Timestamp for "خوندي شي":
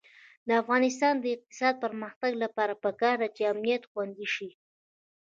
3.91-4.49